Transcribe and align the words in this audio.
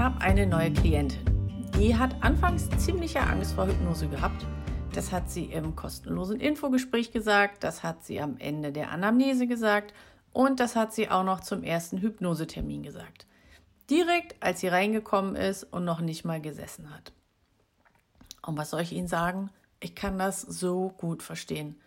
habe 0.00 0.22
eine 0.22 0.46
neue 0.46 0.72
Klientin. 0.72 1.20
Die 1.78 1.94
hat 1.94 2.22
anfangs 2.22 2.70
ziemliche 2.78 3.20
Angst 3.20 3.52
vor 3.52 3.66
Hypnose 3.66 4.08
gehabt. 4.08 4.46
Das 4.94 5.12
hat 5.12 5.30
sie 5.30 5.44
im 5.44 5.76
kostenlosen 5.76 6.40
Infogespräch 6.40 7.12
gesagt, 7.12 7.62
das 7.64 7.82
hat 7.82 8.02
sie 8.02 8.18
am 8.18 8.38
Ende 8.38 8.72
der 8.72 8.92
Anamnese 8.92 9.46
gesagt 9.46 9.92
und 10.32 10.58
das 10.58 10.74
hat 10.74 10.94
sie 10.94 11.10
auch 11.10 11.22
noch 11.22 11.40
zum 11.40 11.62
ersten 11.62 11.98
Hypnosetermin 11.98 12.82
gesagt. 12.82 13.26
Direkt, 13.90 14.42
als 14.42 14.60
sie 14.60 14.68
reingekommen 14.68 15.36
ist 15.36 15.64
und 15.64 15.84
noch 15.84 16.00
nicht 16.00 16.24
mal 16.24 16.40
gesessen 16.40 16.88
hat. 16.94 17.12
Und 18.40 18.56
was 18.56 18.70
soll 18.70 18.80
ich 18.80 18.92
Ihnen 18.92 19.06
sagen? 19.06 19.50
Ich 19.80 19.94
kann 19.94 20.18
das 20.18 20.40
so 20.40 20.94
gut 20.96 21.22
verstehen. 21.22 21.78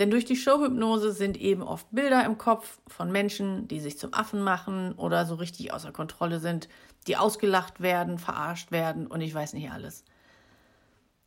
Denn 0.00 0.10
durch 0.10 0.24
die 0.24 0.36
Showhypnose 0.36 1.12
sind 1.12 1.36
eben 1.36 1.62
oft 1.62 1.86
Bilder 1.92 2.24
im 2.24 2.38
Kopf 2.38 2.80
von 2.88 3.12
Menschen, 3.12 3.68
die 3.68 3.80
sich 3.80 3.98
zum 3.98 4.14
Affen 4.14 4.40
machen 4.40 4.94
oder 4.94 5.26
so 5.26 5.34
richtig 5.34 5.74
außer 5.74 5.92
Kontrolle 5.92 6.40
sind, 6.40 6.70
die 7.06 7.18
ausgelacht 7.18 7.82
werden, 7.82 8.18
verarscht 8.18 8.72
werden 8.72 9.06
und 9.06 9.20
ich 9.20 9.34
weiß 9.34 9.52
nicht 9.52 9.70
alles. 9.70 10.04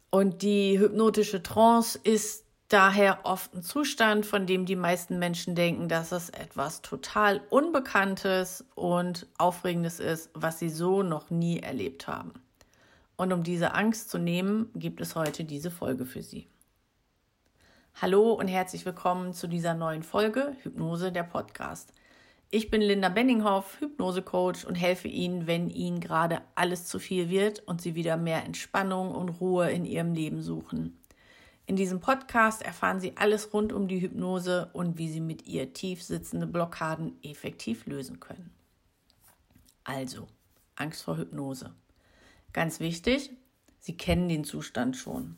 Und 0.10 0.42
die 0.42 0.80
hypnotische 0.80 1.44
Trance 1.44 2.00
ist 2.04 2.46
daher 2.68 3.20
oft 3.26 3.54
ein 3.54 3.62
Zustand, 3.62 4.26
von 4.26 4.48
dem 4.48 4.66
die 4.66 4.76
meisten 4.76 5.20
Menschen 5.20 5.54
denken, 5.54 5.88
dass 5.88 6.12
es 6.12 6.32
etwas 6.32 6.82
total 6.82 7.42
Unbekanntes 7.52 8.66
und 8.74 9.28
Aufregendes 9.38 10.00
ist, 10.00 10.32
was 10.34 10.58
sie 10.58 10.70
so 10.70 11.04
noch 11.04 11.30
nie 11.30 11.60
erlebt 11.60 12.08
haben. 12.08 12.34
Und 13.18 13.32
um 13.34 13.44
diese 13.44 13.76
Angst 13.76 14.10
zu 14.10 14.18
nehmen, 14.18 14.72
gibt 14.74 15.00
es 15.00 15.16
heute 15.16 15.44
diese 15.44 15.70
Folge 15.70 16.06
für 16.06 16.24
Sie. 16.24 16.48
Hallo 18.02 18.34
und 18.34 18.48
herzlich 18.48 18.86
willkommen 18.86 19.34
zu 19.34 19.48
dieser 19.48 19.76
neuen 19.76 20.04
Folge 20.04 20.58
Hypnose 20.64 21.12
der 21.12 21.24
Podcast. 21.24 21.94
Ich 22.50 22.70
bin 22.72 22.82
Linda 22.82 23.08
Benninghoff, 23.08 23.80
Hypnosecoach 23.80 24.66
und 24.68 24.76
helfe 24.76 25.08
Ihnen, 25.08 25.48
wenn 25.48 25.70
Ihnen 25.70 26.00
gerade 26.02 26.42
alles 26.56 26.86
zu 26.86 27.00
viel 27.00 27.30
wird 27.30 27.60
und 27.60 27.82
Sie 27.82 27.96
wieder 27.96 28.18
mehr 28.18 28.44
Entspannung 28.44 29.12
und 29.12 29.30
Ruhe 29.30 29.70
in 29.72 29.86
Ihrem 29.86 30.14
Leben 30.14 30.42
suchen. 30.42 31.00
In 31.66 31.76
diesem 31.76 32.02
Podcast 32.02 32.64
erfahren 32.64 33.00
Sie 33.00 33.16
alles 33.16 33.54
rund 33.54 33.72
um 33.72 33.88
die 33.88 34.02
Hypnose 34.02 34.72
und 34.74 34.98
wie 34.98 35.08
Sie 35.08 35.22
mit 35.22 35.48
ihr 35.48 35.72
tief 35.72 36.04
sitzende 36.04 36.48
Blockaden 36.48 37.18
effektiv 37.24 37.86
lösen 37.86 38.20
können. 38.20 38.52
Also, 39.84 40.28
Angst 40.76 41.04
vor 41.04 41.18
Hypnose. 41.18 41.74
Ganz 42.54 42.80
wichtig, 42.80 43.30
Sie 43.80 43.96
kennen 43.96 44.28
den 44.28 44.44
Zustand 44.44 44.98
schon. 44.98 45.38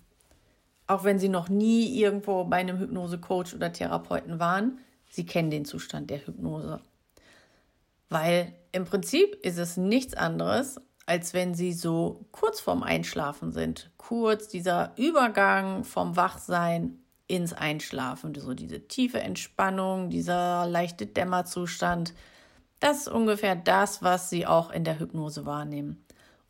Auch 0.88 1.04
wenn 1.04 1.20
Sie 1.20 1.30
noch 1.30 1.50
nie 1.50 2.00
irgendwo 2.00 2.44
bei 2.44 2.58
einem 2.58 2.80
Hypnosecoach 2.80 3.56
oder 3.56 3.72
Therapeuten 3.72 4.40
waren, 4.40 4.80
Sie 5.10 5.26
kennen 5.26 5.50
den 5.50 5.66
Zustand 5.66 6.10
der 6.10 6.26
Hypnose. 6.26 6.82
Weil 8.10 8.54
im 8.72 8.86
Prinzip 8.86 9.36
ist 9.44 9.58
es 9.58 9.78
nichts 9.78 10.14
anderes, 10.14 10.80
als 11.06 11.34
wenn 11.34 11.56
Sie 11.56 11.74
so 11.74 12.26
kurz 12.32 12.60
vorm 12.60 12.84
Einschlafen 12.84 13.52
sind. 13.52 13.92
Kurz 13.98 14.48
dieser 14.48 14.92
Übergang 14.98 15.84
vom 15.84 16.16
Wachsein 16.16 17.00
ins 17.28 17.54
Einschlafen, 17.54 18.36
so 18.36 18.54
diese 18.54 18.88
tiefe 18.88 19.20
Entspannung, 19.20 20.10
dieser 20.10 20.68
leichte 20.68 21.08
Dämmerzustand. 21.08 22.14
Das 22.80 23.00
ist 23.00 23.08
ungefähr 23.08 23.56
das, 23.56 24.04
was 24.04 24.30
Sie 24.30 24.46
auch 24.46 24.70
in 24.70 24.84
der 24.84 25.00
Hypnose 25.00 25.46
wahrnehmen. 25.46 26.06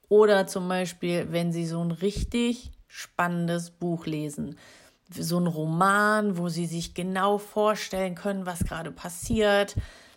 Oder 0.09 0.47
zum 0.47 0.67
Beispiel, 0.67 1.31
wenn 1.31 1.51
Sie 1.51 1.65
so 1.65 1.81
ein 1.81 1.91
richtig 1.91 2.71
spannendes 2.87 3.71
Buch 3.71 4.05
lesen. 4.05 4.57
So 5.11 5.39
ein 5.39 5.47
Roman, 5.47 6.37
wo 6.37 6.49
sie 6.49 6.65
sich 6.65 6.93
genau 6.93 7.37
vorstellen 7.37 8.15
können, 8.15 8.45
was 8.45 8.63
gerade 8.63 8.91
passiert, 8.91 9.75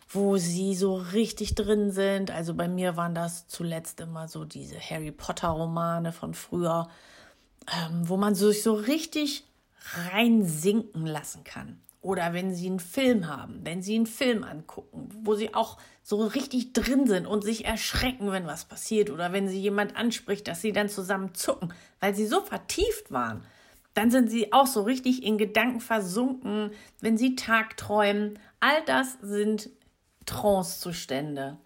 wo 0.09 0.39
sie 0.39 0.75
so 0.75 0.97
richtig 0.97 1.55
drin 1.55 1.91
sind. 1.91 2.31
Also 2.31 2.55
bei 2.55 2.69
mir 2.69 2.97
waren 2.97 3.15
das 3.15 3.47
zuletzt 3.49 4.01
immer 4.01 4.29
so 4.29 4.45
diese 4.45 4.79
Harry 4.79 5.13
Potter 5.13 5.49
Romane 5.49 6.13
von 6.13 6.33
früher, 6.33 6.89
ähm, 7.71 8.09
wo 8.09 8.17
man 8.17 8.34
sich 8.34 8.62
so 8.62 8.75
richtig 8.75 9.45
reinsinken 10.12 11.07
lassen 11.07 11.45
kann. 11.45 11.81
Oder 12.00 12.32
wenn 12.32 12.54
sie 12.54 12.66
einen 12.66 12.81
Film 12.81 13.26
haben, 13.26 13.60
wenn 13.64 13.82
sie 13.82 13.97
einen 13.97 14.06
Film 14.06 14.44
angucken, 14.44 15.09
wo 15.22 15.34
sie 15.34 15.54
auch 15.54 15.78
so 16.03 16.25
richtig 16.25 16.72
drin 16.72 17.06
sind 17.06 17.26
und 17.26 17.42
sich 17.42 17.64
erschrecken, 17.64 18.31
wenn 18.31 18.47
was 18.47 18.66
passiert. 18.66 19.10
Oder 19.10 19.32
wenn 19.32 19.48
sie 19.48 19.60
jemand 19.60 19.97
anspricht, 19.97 20.47
dass 20.47 20.62
sie 20.62 20.72
dann 20.72 20.88
zusammen 20.88 21.34
zucken, 21.34 21.72
weil 22.00 22.14
sie 22.14 22.26
so 22.26 22.41
vertieft 22.41 23.10
waren. 23.10 23.44
Dann 23.94 24.12
sind 24.12 24.31
sie 24.31 24.53
auch 24.53 24.69
so 24.69 24.82
richtig 24.82 25.25
in 25.25 25.38
Gedanken 25.38 25.81
versunken, 25.81 26.70
wenn 27.00 27.19
sie 27.19 27.34
tagträumen. 27.34 28.38
All 28.60 28.84
das 28.86 29.19
sind 29.20 29.70
Trancezustände. 30.25 31.59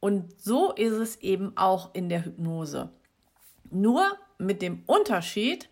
Und 0.00 0.40
so 0.40 0.72
ist 0.72 0.92
es 0.92 1.16
eben 1.20 1.56
auch 1.56 1.94
in 1.94 2.08
der 2.08 2.24
Hypnose. 2.24 2.90
Nur 3.70 4.04
mit 4.38 4.62
dem 4.62 4.82
Unterschied, 4.86 5.68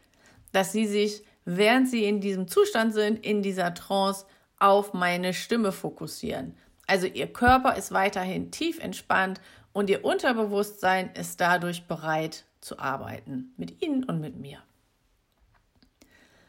dass 0.53 0.73
sie 0.73 0.87
sich 0.87 1.25
während 1.45 1.89
sie 1.89 2.05
in 2.05 2.21
diesem 2.21 2.49
Zustand 2.49 2.95
sind, 2.95 3.25
in 3.25 3.43
dieser 3.43 3.75
Trance, 3.75 4.27
auf 4.59 4.95
meine 4.95 5.35
Stimme 5.35 5.73
fokussieren. 5.73 6.57
Also 6.87 7.07
ihr 7.07 7.33
Körper 7.33 7.77
ist 7.77 7.93
weiterhin 7.93 8.51
tief 8.51 8.79
entspannt 8.79 9.41
und 9.73 9.91
ihr 9.91 10.05
Unterbewusstsein 10.05 11.11
ist 11.15 11.41
dadurch 11.41 11.87
bereit 11.87 12.45
zu 12.61 12.79
arbeiten 12.79 13.53
mit 13.57 13.83
Ihnen 13.83 14.05
und 14.05 14.21
mit 14.21 14.37
mir. 14.37 14.59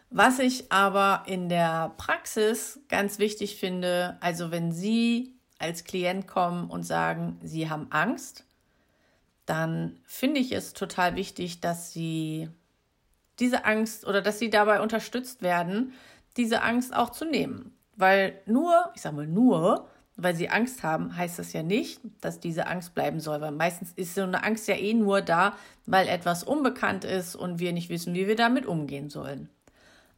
Was 0.10 0.40
ich 0.40 0.72
aber 0.72 1.24
in 1.26 1.50
der 1.50 1.94
Praxis 1.98 2.80
ganz 2.88 3.20
wichtig 3.20 3.58
finde, 3.58 4.18
also 4.22 4.52
wenn 4.52 4.72
Sie 4.72 5.34
als 5.60 5.84
Klient 5.84 6.28
kommen 6.28 6.70
und 6.70 6.84
sagen, 6.84 7.38
Sie 7.42 7.70
haben 7.70 7.88
Angst, 7.90 8.46
dann 9.46 10.00
finde 10.06 10.40
ich 10.40 10.52
es 10.52 10.74
total 10.74 11.16
wichtig, 11.16 11.60
dass 11.60 11.92
Sie 11.92 12.50
diese 13.40 13.66
Angst 13.66 14.06
oder 14.06 14.22
dass 14.22 14.40
sie 14.40 14.50
dabei 14.50 14.82
unterstützt 14.82 15.42
werden, 15.42 15.94
diese 16.38 16.62
Angst 16.62 16.96
auch 16.96 17.10
zu 17.10 17.26
nehmen. 17.26 17.74
Weil 17.96 18.42
nur, 18.46 18.92
ich 18.96 19.02
sage 19.02 19.16
mal 19.16 19.28
nur, 19.28 19.88
weil 20.18 20.36
sie 20.36 20.50
Angst 20.50 20.84
haben, 20.84 21.16
heißt 21.16 21.40
das 21.40 21.54
ja 21.54 21.64
nicht, 21.64 22.00
dass 22.22 22.40
diese 22.40 22.68
Angst 22.68 22.94
bleiben 22.94 23.20
soll. 23.20 23.42
Weil 23.42 23.52
meistens 23.52 23.92
ist 23.94 24.16
so 24.16 24.24
eine 24.24 24.44
Angst 24.44 24.68
ja 24.68 24.76
eh 24.76 24.94
nur 24.94 25.22
da, 25.22 25.56
weil 25.86 26.08
etwas 26.08 26.44
unbekannt 26.44 27.04
ist 27.04 27.36
und 27.36 27.60
wir 27.60 27.74
nicht 27.74 27.90
wissen, 27.90 28.14
wie 28.14 28.28
wir 28.28 28.36
damit 28.36 28.66
umgehen 28.66 29.10
sollen. 29.10 29.50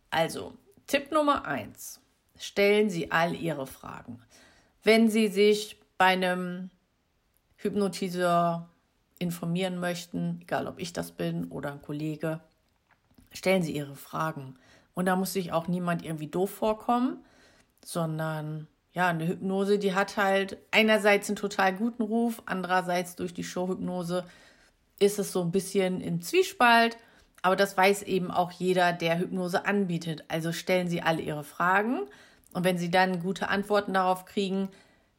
Also, 0.09 0.53
Tipp 0.85 1.11
Nummer 1.11 1.45
eins: 1.45 1.99
Stellen 2.37 2.89
Sie 2.89 3.11
all 3.11 3.35
Ihre 3.35 3.67
Fragen. 3.67 4.21
Wenn 4.83 5.09
Sie 5.09 5.27
sich 5.27 5.79
bei 5.97 6.05
einem 6.05 6.69
Hypnotiseur 7.57 8.69
informieren 9.19 9.79
möchten, 9.79 10.39
egal 10.41 10.67
ob 10.67 10.79
ich 10.79 10.93
das 10.93 11.11
bin 11.11 11.45
oder 11.45 11.71
ein 11.71 11.81
Kollege, 11.81 12.39
stellen 13.31 13.63
Sie 13.63 13.75
Ihre 13.75 13.95
Fragen. 13.95 14.55
Und 14.93 15.05
da 15.05 15.15
muss 15.15 15.33
sich 15.33 15.51
auch 15.51 15.67
niemand 15.67 16.03
irgendwie 16.03 16.27
doof 16.27 16.49
vorkommen, 16.49 17.23
sondern 17.83 18.67
ja, 18.93 19.09
eine 19.09 19.27
Hypnose, 19.27 19.77
die 19.77 19.93
hat 19.93 20.17
halt 20.17 20.57
einerseits 20.71 21.29
einen 21.29 21.35
total 21.35 21.75
guten 21.75 22.01
Ruf, 22.01 22.41
andererseits 22.47 23.15
durch 23.15 23.33
die 23.33 23.43
Showhypnose 23.43 24.25
ist 24.99 25.19
es 25.19 25.31
so 25.31 25.41
ein 25.41 25.51
bisschen 25.51 26.01
im 26.01 26.21
Zwiespalt. 26.21 26.97
Aber 27.43 27.55
das 27.55 27.77
weiß 27.77 28.01
eben 28.03 28.31
auch 28.31 28.51
jeder, 28.51 28.93
der 28.93 29.19
Hypnose 29.19 29.65
anbietet. 29.65 30.23
Also 30.27 30.51
stellen 30.51 30.87
Sie 30.87 31.03
alle 31.03 31.21
Ihre 31.21 31.43
Fragen 31.43 32.07
und 32.53 32.63
wenn 32.63 32.79
Sie 32.79 32.89
dann 32.89 33.21
gute 33.21 33.49
Antworten 33.49 33.93
darauf 33.93 34.25
kriegen, 34.25 34.69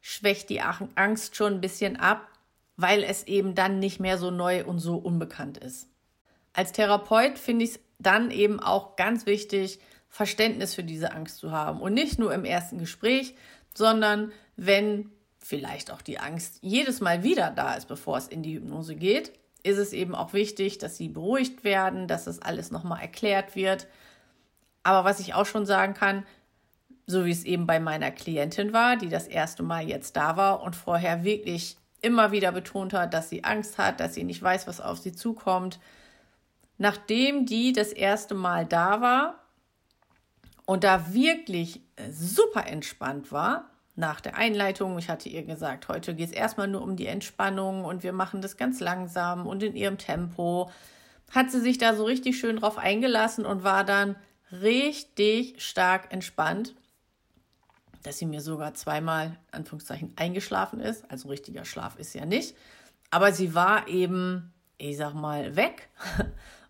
schwächt 0.01 0.49
die 0.49 0.61
Angst 0.61 1.35
schon 1.35 1.53
ein 1.53 1.61
bisschen 1.61 1.95
ab, 1.95 2.27
weil 2.75 3.03
es 3.03 3.23
eben 3.23 3.55
dann 3.55 3.79
nicht 3.79 3.99
mehr 3.99 4.17
so 4.17 4.29
neu 4.31 4.65
und 4.65 4.79
so 4.79 4.97
unbekannt 4.97 5.57
ist. 5.57 5.87
Als 6.53 6.73
Therapeut 6.73 7.39
finde 7.39 7.65
ich 7.65 7.71
es 7.71 7.79
dann 7.99 8.31
eben 8.31 8.59
auch 8.59 8.95
ganz 8.95 9.25
wichtig, 9.25 9.79
Verständnis 10.07 10.73
für 10.73 10.83
diese 10.83 11.11
Angst 11.13 11.37
zu 11.37 11.51
haben. 11.51 11.81
Und 11.81 11.93
nicht 11.93 12.17
nur 12.17 12.33
im 12.33 12.45
ersten 12.45 12.79
Gespräch, 12.79 13.35
sondern 13.73 14.31
wenn 14.55 15.11
vielleicht 15.37 15.91
auch 15.91 16.01
die 16.01 16.19
Angst 16.19 16.57
jedes 16.61 16.99
Mal 17.01 17.23
wieder 17.23 17.51
da 17.51 17.75
ist, 17.75 17.87
bevor 17.87 18.17
es 18.17 18.27
in 18.27 18.41
die 18.41 18.55
Hypnose 18.55 18.95
geht, 18.95 19.33
ist 19.63 19.77
es 19.77 19.93
eben 19.93 20.15
auch 20.15 20.33
wichtig, 20.33 20.77
dass 20.77 20.97
sie 20.97 21.09
beruhigt 21.09 21.63
werden, 21.63 22.07
dass 22.07 22.25
das 22.25 22.41
alles 22.41 22.71
nochmal 22.71 23.01
erklärt 23.01 23.55
wird. 23.55 23.87
Aber 24.83 25.03
was 25.03 25.19
ich 25.19 25.33
auch 25.33 25.45
schon 25.45 25.65
sagen 25.65 25.93
kann, 25.93 26.25
so 27.05 27.25
wie 27.25 27.31
es 27.31 27.43
eben 27.43 27.67
bei 27.67 27.79
meiner 27.79 28.11
Klientin 28.11 28.71
war, 28.71 28.95
die 28.95 29.09
das 29.09 29.27
erste 29.27 29.63
Mal 29.63 29.87
jetzt 29.87 30.15
da 30.15 30.37
war 30.37 30.61
und 30.61 30.75
vorher 30.75 31.23
wirklich 31.23 31.77
immer 32.01 32.31
wieder 32.31 32.51
betont 32.51 32.93
hat, 32.93 33.13
dass 33.13 33.29
sie 33.29 33.43
Angst 33.43 33.77
hat, 33.77 33.99
dass 33.99 34.13
sie 34.13 34.23
nicht 34.23 34.41
weiß, 34.41 34.67
was 34.67 34.79
auf 34.79 34.99
sie 34.99 35.13
zukommt, 35.13 35.79
nachdem 36.79 37.45
die 37.45 37.73
das 37.73 37.93
erste 37.93 38.33
Mal 38.33 38.65
da 38.65 39.01
war 39.01 39.35
und 40.65 40.83
da 40.83 41.13
wirklich 41.13 41.81
äh, 41.97 42.09
super 42.11 42.65
entspannt 42.65 43.31
war, 43.31 43.69
nach 43.95 44.21
der 44.21 44.35
Einleitung, 44.35 44.97
ich 44.97 45.09
hatte 45.09 45.27
ihr 45.27 45.43
gesagt, 45.43 45.89
heute 45.89 46.15
geht 46.15 46.29
es 46.29 46.33
erstmal 46.33 46.69
nur 46.69 46.81
um 46.81 46.95
die 46.95 47.07
Entspannung 47.07 47.83
und 47.83 48.01
wir 48.01 48.13
machen 48.13 48.41
das 48.41 48.55
ganz 48.55 48.79
langsam 48.79 49.45
und 49.45 49.61
in 49.61 49.75
ihrem 49.75 49.97
Tempo, 49.97 50.71
hat 51.31 51.51
sie 51.51 51.59
sich 51.59 51.77
da 51.77 51.93
so 51.93 52.05
richtig 52.05 52.39
schön 52.39 52.55
drauf 52.55 52.77
eingelassen 52.77 53.45
und 53.45 53.63
war 53.63 53.83
dann 53.83 54.15
richtig 54.53 55.61
stark 55.61 56.13
entspannt, 56.13 56.75
dass 58.03 58.17
sie 58.17 58.25
mir 58.25 58.39
sogar 58.39 58.73
zweimal, 58.73 59.37
Anführungszeichen, 59.51 60.13
eingeschlafen 60.15 60.79
ist. 60.79 61.03
Also 61.11 61.27
richtiger 61.27 61.65
Schlaf 61.65 61.97
ist 61.97 62.15
ja 62.15 62.25
nicht. 62.25 62.55
Aber 63.11 63.33
sie 63.33 63.53
war 63.53 63.89
eben, 63.89 64.53
ich 64.77 64.95
sag 64.95 65.13
mal, 65.13 65.57
weg. 65.57 65.89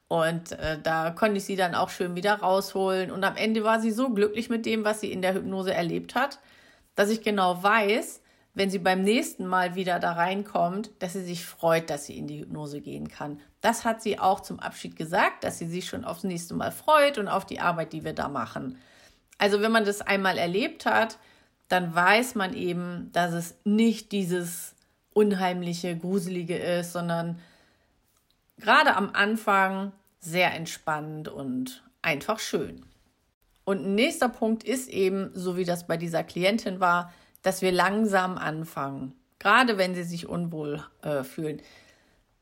Und 0.10 0.54
äh, 0.54 0.80
da 0.82 1.12
konnte 1.12 1.38
ich 1.38 1.46
sie 1.46 1.56
dann 1.56 1.76
auch 1.76 1.90
schön 1.90 2.16
wieder 2.16 2.34
rausholen. 2.34 3.12
Und 3.12 3.24
am 3.24 3.38
Ende 3.38 3.64
war 3.64 3.80
sie 3.80 3.92
so 3.92 4.10
glücklich 4.10 4.50
mit 4.50 4.66
dem, 4.66 4.84
was 4.84 5.02
sie 5.02 5.12
in 5.12 5.22
der 5.22 5.36
Hypnose 5.36 5.72
erlebt 5.72 6.16
hat, 6.16 6.40
dass 6.96 7.12
ich 7.12 7.22
genau 7.22 7.62
weiß, 7.62 8.20
wenn 8.56 8.72
sie 8.72 8.80
beim 8.80 9.04
nächsten 9.04 9.46
Mal 9.46 9.76
wieder 9.76 10.00
da 10.00 10.14
reinkommt, 10.14 10.90
dass 10.98 11.14
sie 11.14 11.24
sich 11.24 11.46
freut, 11.46 11.92
dass 11.92 12.08
sie 12.08 12.18
in 12.18 12.26
die 12.26 12.40
Hypnose 12.40 12.82
gehen 12.82 13.08
kann. 13.08 13.40
Das 13.62 13.86
hat 13.86 14.02
sie 14.02 14.18
auch 14.18 14.40
zum 14.40 14.60
Abschied 14.60 14.96
gesagt, 14.96 15.44
dass 15.44 15.60
sie 15.60 15.68
sich 15.68 15.88
schon 15.88 16.04
aufs 16.04 16.24
nächste 16.24 16.56
Mal 16.56 16.72
freut 16.72 17.20
und 17.20 17.28
auf 17.28 17.46
die 17.46 17.60
Arbeit, 17.60 17.94
die 17.94 18.04
wir 18.04 18.14
da 18.14 18.30
machen. 18.30 18.80
Also 19.38 19.62
wenn 19.62 19.72
man 19.72 19.86
das 19.86 20.02
einmal 20.02 20.40
erlebt 20.40 20.88
hat, 20.88 21.20
dann 21.68 21.94
weiß 21.94 22.34
man 22.34 22.56
eben, 22.56 23.12
dass 23.14 23.32
es 23.32 23.56
nicht 23.64 24.12
dieses 24.12 24.74
unheimliche, 25.14 25.96
gruselige 25.96 26.58
ist, 26.58 26.94
sondern 26.94 27.40
gerade 28.58 28.96
am 28.96 29.12
Anfang 29.14 29.92
sehr 30.20 30.54
entspannt 30.54 31.28
und 31.28 31.84
einfach 32.02 32.40
schön. 32.40 32.86
Und 33.64 33.86
ein 33.86 33.96
nächster 33.96 34.30
Punkt 34.30 34.64
ist 34.64 34.90
eben, 34.90 35.32
so 35.34 35.56
wie 35.56 35.66
das 35.66 35.88
bei 35.88 35.98
dieser 35.98 36.24
Klientin 36.24 36.80
war, 36.80 37.14
dass 37.42 37.62
wir 37.62 37.72
langsam 37.72 38.38
anfangen, 38.38 39.14
gerade 39.38 39.78
wenn 39.78 39.96
sie 39.96 40.04
sich 40.04 40.28
unwohl 40.28 40.84
äh, 41.02 41.24
fühlen. 41.24 41.62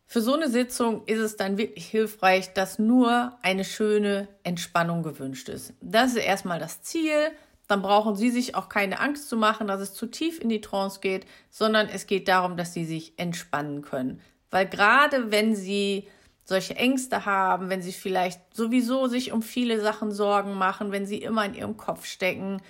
Für 0.06 0.21
so 0.21 0.33
eine 0.33 0.50
Sitzung 0.50 1.06
ist 1.06 1.19
es 1.19 1.35
dann 1.35 1.57
wirklich 1.57 1.85
hilfreich, 1.85 2.53
dass 2.53 2.79
nur 2.79 3.38
eine 3.41 3.65
schöne 3.65 4.30
Entspannung 4.44 5.03
gewünscht 5.03 5.50
ist. 5.50 5.73
Das 5.81 6.12
ist 6.12 6.23
erstmal 6.23 6.59
das 6.59 6.81
Ziel. 6.81 7.31
Dann 7.68 7.81
brauchen 7.81 8.15
Sie 8.15 8.30
sich 8.30 8.56
auch 8.56 8.69
keine 8.69 9.01
Angst 9.01 9.27
zu 9.27 9.35
machen, 9.35 9.68
dass 9.68 9.81
es 9.81 9.94
zu 9.94 10.06
tief 10.06 10.39
in 10.39 10.47
die 10.47 10.62
Trance 10.62 11.01
geht, 11.01 11.25
sondern 11.50 11.89
es 11.89 12.07
geht 12.07 12.30
darum, 12.30 12.56
dass 12.56 12.73
Sie 12.73 12.85
sich 12.85 13.19
entspannen 13.19 13.81
können. 13.81 14.21
Weil 14.50 14.65
gerade 14.65 15.30
wenn 15.30 15.53
Sie 15.53 16.07
solche 16.47 16.75
Ängste 16.75 17.25
haben, 17.25 17.69
wenn 17.69 17.81
Sie 17.81 17.91
vielleicht 17.91 18.55
sowieso 18.55 19.07
sich 19.07 19.33
um 19.33 19.41
viele 19.41 19.81
Sachen 19.81 20.11
Sorgen 20.11 20.53
machen, 20.53 20.91
wenn 20.91 21.05
Sie 21.05 21.17
immer 21.17 21.45
in 21.45 21.53
Ihrem 21.53 21.75
Kopf 21.75 22.05
stecken, 22.05 22.61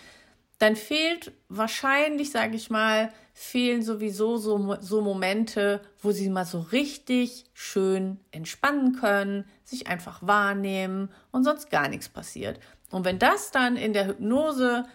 dann 0.58 0.76
fehlt 0.76 1.32
wahrscheinlich, 1.50 2.32
sage 2.32 2.56
ich 2.56 2.72
mal, 2.72 3.12
fehlen 3.34 3.84
sowieso 3.84 4.38
so, 4.38 4.78
so 4.82 5.02
Momente, 5.02 5.82
wo 6.02 6.12
sie 6.12 6.30
mal 6.30 6.46
so 6.46 6.60
richtig 6.60 7.46
schön 7.54 8.20
entspannen 8.32 8.94
können, 8.94 9.46
sich 9.64 9.86
einfach 9.86 10.26
wahrnehmen 10.26 11.10
und 11.32 11.44
sonst 11.44 11.70
gar 11.70 11.88
nichts 11.88 12.10
passiert. 12.10 12.60
Und 12.90 13.06
wenn 13.06 13.20
das 13.20 13.52
dann 13.52 13.76
in 13.76 13.94
der 13.94 14.08
Hypnose 14.08 14.86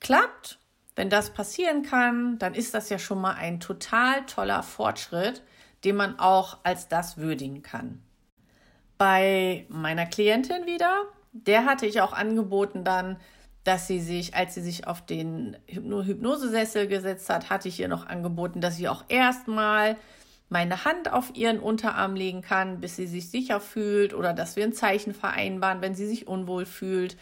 klappt, 0.00 0.58
wenn 0.96 1.10
das 1.10 1.30
passieren 1.30 1.82
kann, 1.84 2.38
dann 2.38 2.54
ist 2.54 2.74
das 2.74 2.88
ja 2.88 2.98
schon 2.98 3.20
mal 3.20 3.34
ein 3.34 3.60
total 3.60 4.26
toller 4.26 4.64
Fortschritt, 4.64 5.44
den 5.84 5.94
man 5.94 6.18
auch 6.18 6.58
als 6.64 6.88
das 6.88 7.18
würdigen 7.18 7.62
kann. 7.62 8.02
Bei 8.98 9.66
meiner 9.68 10.06
Klientin 10.06 10.66
wieder, 10.66 11.04
der 11.32 11.64
hatte 11.64 11.86
ich 11.86 12.00
auch 12.00 12.12
angeboten 12.12 12.84
dann, 12.84 13.18
dass 13.64 13.88
sie 13.88 14.00
sich, 14.00 14.34
als 14.34 14.54
sie 14.54 14.62
sich 14.62 14.86
auf 14.86 15.04
den 15.04 15.56
Hypnosesessel 15.66 16.86
gesetzt 16.86 17.28
hat, 17.28 17.50
hatte 17.50 17.68
ich 17.68 17.80
ihr 17.80 17.88
noch 17.88 18.06
angeboten, 18.06 18.60
dass 18.60 18.76
sie 18.76 18.88
auch 18.88 19.04
erstmal 19.08 19.96
meine 20.48 20.84
Hand 20.84 21.12
auf 21.12 21.34
ihren 21.34 21.58
Unterarm 21.58 22.14
legen 22.14 22.42
kann, 22.42 22.80
bis 22.80 22.94
sie 22.96 23.08
sich 23.08 23.30
sicher 23.30 23.60
fühlt 23.60 24.14
oder 24.14 24.32
dass 24.32 24.54
wir 24.54 24.62
ein 24.62 24.72
Zeichen 24.72 25.14
vereinbaren, 25.14 25.80
wenn 25.82 25.96
sie 25.96 26.06
sich 26.06 26.28
unwohl 26.28 26.64
fühlt. 26.64 27.16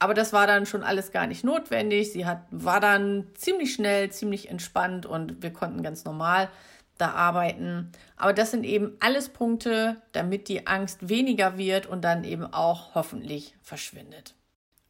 Aber 0.00 0.14
das 0.14 0.32
war 0.32 0.48
dann 0.48 0.66
schon 0.66 0.82
alles 0.82 1.12
gar 1.12 1.28
nicht 1.28 1.44
notwendig. 1.44 2.12
Sie 2.12 2.26
hat, 2.26 2.42
war 2.50 2.80
dann 2.80 3.28
ziemlich 3.34 3.72
schnell, 3.72 4.10
ziemlich 4.10 4.50
entspannt 4.50 5.06
und 5.06 5.42
wir 5.42 5.52
konnten 5.52 5.84
ganz 5.84 6.04
normal 6.04 6.50
da 6.98 7.10
arbeiten. 7.10 7.90
Aber 8.16 8.32
das 8.32 8.50
sind 8.50 8.64
eben 8.64 8.96
alles 9.00 9.28
Punkte, 9.28 10.02
damit 10.12 10.48
die 10.48 10.66
Angst 10.66 11.08
weniger 11.08 11.58
wird 11.58 11.86
und 11.86 12.02
dann 12.02 12.24
eben 12.24 12.44
auch 12.44 12.94
hoffentlich 12.94 13.54
verschwindet. 13.62 14.34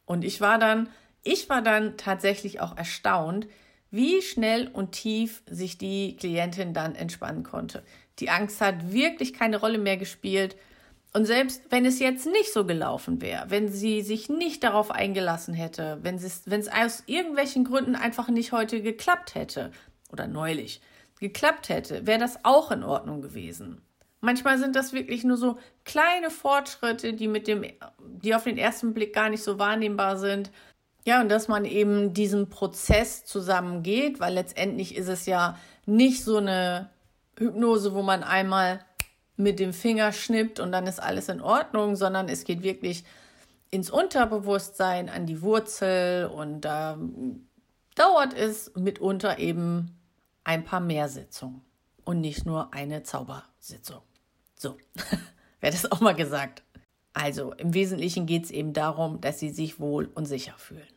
Und 0.05 0.23
ich 0.23 0.41
war 0.41 0.59
dann, 0.59 0.89
ich 1.23 1.49
war 1.49 1.61
dann 1.61 1.97
tatsächlich 1.97 2.61
auch 2.61 2.77
erstaunt, 2.77 3.47
wie 3.91 4.21
schnell 4.21 4.67
und 4.67 4.91
tief 4.91 5.41
sich 5.49 5.77
die 5.77 6.15
Klientin 6.17 6.73
dann 6.73 6.95
entspannen 6.95 7.43
konnte. 7.43 7.83
Die 8.19 8.29
Angst 8.29 8.61
hat 8.61 8.91
wirklich 8.91 9.33
keine 9.33 9.57
Rolle 9.57 9.77
mehr 9.77 9.97
gespielt. 9.97 10.55
Und 11.13 11.25
selbst 11.25 11.63
wenn 11.69 11.85
es 11.85 11.99
jetzt 11.99 12.25
nicht 12.25 12.51
so 12.51 12.65
gelaufen 12.65 13.21
wäre, 13.21 13.49
wenn 13.49 13.69
sie 13.69 14.01
sich 14.01 14.27
nicht 14.27 14.63
darauf 14.63 14.91
eingelassen 14.91 15.53
hätte, 15.53 15.99
wenn 16.01 16.15
es, 16.15 16.41
wenn 16.45 16.59
es 16.59 16.67
aus 16.67 17.03
irgendwelchen 17.05 17.63
Gründen 17.63 17.95
einfach 17.95 18.27
nicht 18.27 18.51
heute 18.51 18.81
geklappt 18.81 19.33
hätte 19.33 19.71
oder 20.11 20.27
neulich 20.27 20.81
geklappt 21.25 21.69
hätte, 21.69 22.05
wäre 22.05 22.19
das 22.19 22.39
auch 22.43 22.71
in 22.71 22.83
Ordnung 22.83 23.21
gewesen. 23.21 23.81
Manchmal 24.21 24.57
sind 24.57 24.75
das 24.75 24.93
wirklich 24.93 25.23
nur 25.23 25.37
so 25.37 25.57
kleine 25.83 26.29
Fortschritte, 26.29 27.13
die 27.13 27.27
mit 27.27 27.47
dem, 27.47 27.63
die 28.01 28.33
auf 28.35 28.43
den 28.43 28.57
ersten 28.57 28.93
Blick 28.93 29.13
gar 29.13 29.29
nicht 29.29 29.43
so 29.43 29.59
wahrnehmbar 29.59 30.17
sind. 30.17 30.51
Ja, 31.05 31.21
und 31.21 31.29
dass 31.29 31.47
man 31.47 31.65
eben 31.65 32.13
diesen 32.13 32.49
Prozess 32.49 33.25
zusammengeht, 33.25 34.19
weil 34.19 34.33
letztendlich 34.33 34.95
ist 34.95 35.07
es 35.07 35.25
ja 35.25 35.57
nicht 35.85 36.23
so 36.23 36.37
eine 36.37 36.89
Hypnose, 37.37 37.93
wo 37.93 38.01
man 38.01 38.23
einmal 38.23 38.79
mit 39.37 39.59
dem 39.59 39.73
Finger 39.73 40.11
schnippt 40.11 40.59
und 40.59 40.71
dann 40.71 40.87
ist 40.87 41.01
alles 41.01 41.29
in 41.29 41.41
Ordnung, 41.41 41.95
sondern 41.95 42.29
es 42.29 42.45
geht 42.45 42.63
wirklich 42.63 43.03
ins 43.69 43.89
Unterbewusstsein, 43.89 45.09
an 45.09 45.25
die 45.25 45.41
Wurzel 45.41 46.27
und 46.27 46.61
da 46.61 46.97
dauert 47.95 48.33
es 48.33 48.71
mitunter 48.75 49.39
eben 49.39 49.99
ein 50.45 50.63
paar 50.63 50.79
mehr 50.79 51.09
Sitzungen 51.09 51.61
und 52.05 52.21
nicht 52.21 52.45
nur 52.45 52.73
eine 52.73 53.03
Zaubersitzung. 53.03 54.01
So, 54.55 54.77
wäre 55.59 55.73
das 55.73 55.91
auch 55.91 55.99
mal 55.99 56.15
gesagt. 56.15 56.63
Also 57.13 57.53
im 57.53 57.73
Wesentlichen 57.73 58.25
geht 58.25 58.45
es 58.45 58.51
eben 58.51 58.73
darum, 58.73 59.19
dass 59.19 59.39
sie 59.39 59.49
sich 59.49 59.79
wohl 59.79 60.09
und 60.15 60.25
sicher 60.25 60.53
fühlen. 60.57 60.87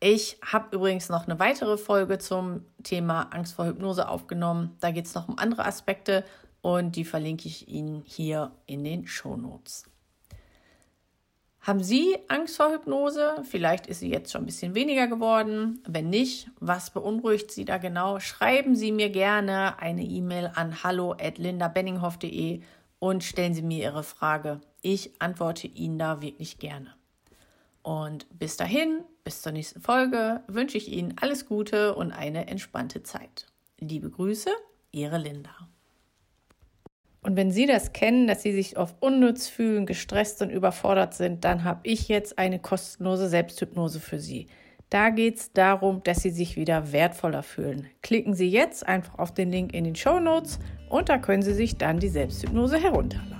Ich 0.00 0.38
habe 0.42 0.74
übrigens 0.74 1.10
noch 1.10 1.26
eine 1.26 1.38
weitere 1.38 1.76
Folge 1.76 2.18
zum 2.18 2.64
Thema 2.82 3.24
Angst 3.34 3.54
vor 3.54 3.66
Hypnose 3.66 4.08
aufgenommen. 4.08 4.76
Da 4.80 4.90
geht 4.90 5.06
es 5.06 5.14
noch 5.14 5.28
um 5.28 5.38
andere 5.38 5.66
Aspekte 5.66 6.24
und 6.62 6.96
die 6.96 7.04
verlinke 7.04 7.48
ich 7.48 7.68
Ihnen 7.68 8.02
hier 8.06 8.52
in 8.66 8.82
den 8.84 9.06
Show 9.06 9.36
Notes. 9.36 9.84
Haben 11.70 11.84
Sie 11.84 12.18
Angst 12.26 12.56
vor 12.56 12.72
Hypnose? 12.72 13.44
Vielleicht 13.48 13.86
ist 13.86 14.00
sie 14.00 14.10
jetzt 14.10 14.32
schon 14.32 14.42
ein 14.42 14.46
bisschen 14.46 14.74
weniger 14.74 15.06
geworden. 15.06 15.80
Wenn 15.86 16.10
nicht, 16.10 16.50
was 16.58 16.90
beunruhigt 16.90 17.52
Sie 17.52 17.64
da 17.64 17.78
genau? 17.78 18.18
Schreiben 18.18 18.74
Sie 18.74 18.90
mir 18.90 19.08
gerne 19.08 19.78
eine 19.78 20.02
E-Mail 20.02 20.50
an 20.52 20.82
hallo@lindabenninghoff.de 20.82 22.62
und 22.98 23.22
stellen 23.22 23.54
Sie 23.54 23.62
mir 23.62 23.84
Ihre 23.84 24.02
Frage. 24.02 24.60
Ich 24.82 25.12
antworte 25.20 25.68
Ihnen 25.68 25.96
da 25.96 26.20
wirklich 26.20 26.58
gerne. 26.58 26.92
Und 27.84 28.26
bis 28.36 28.56
dahin, 28.56 29.04
bis 29.22 29.40
zur 29.40 29.52
nächsten 29.52 29.80
Folge, 29.80 30.42
wünsche 30.48 30.76
ich 30.76 30.90
Ihnen 30.90 31.14
alles 31.20 31.46
Gute 31.46 31.94
und 31.94 32.10
eine 32.10 32.48
entspannte 32.48 33.04
Zeit. 33.04 33.46
Liebe 33.78 34.10
Grüße, 34.10 34.50
Ihre 34.90 35.18
Linda. 35.18 35.69
Und 37.30 37.36
wenn 37.36 37.52
Sie 37.52 37.66
das 37.66 37.92
kennen, 37.92 38.26
dass 38.26 38.42
Sie 38.42 38.50
sich 38.50 38.76
oft 38.76 38.96
unnütz 38.98 39.46
fühlen, 39.46 39.86
gestresst 39.86 40.42
und 40.42 40.50
überfordert 40.50 41.14
sind, 41.14 41.44
dann 41.44 41.62
habe 41.62 41.78
ich 41.84 42.08
jetzt 42.08 42.40
eine 42.40 42.58
kostenlose 42.58 43.28
Selbsthypnose 43.28 44.00
für 44.00 44.18
Sie. 44.18 44.48
Da 44.88 45.10
geht 45.10 45.36
es 45.36 45.52
darum, 45.52 46.02
dass 46.02 46.22
Sie 46.22 46.30
sich 46.30 46.56
wieder 46.56 46.90
wertvoller 46.90 47.44
fühlen. 47.44 47.86
Klicken 48.02 48.34
Sie 48.34 48.48
jetzt 48.48 48.84
einfach 48.84 49.20
auf 49.20 49.32
den 49.32 49.52
Link 49.52 49.72
in 49.72 49.84
den 49.84 49.94
Show 49.94 50.18
Notes 50.18 50.58
und 50.88 51.08
da 51.08 51.18
können 51.18 51.42
Sie 51.42 51.54
sich 51.54 51.76
dann 51.76 52.00
die 52.00 52.08
Selbsthypnose 52.08 52.78
herunterladen. 52.78 53.39